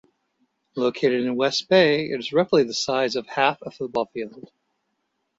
[0.75, 4.51] Located in West Bay, it is roughly the size of half a football field.